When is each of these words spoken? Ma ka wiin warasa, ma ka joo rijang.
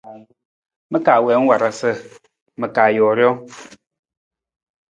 Ma 0.91 0.99
ka 1.05 1.13
wiin 1.23 1.47
warasa, 1.49 1.91
ma 2.59 2.67
ka 2.75 2.83
joo 2.95 3.11
rijang. 3.17 3.41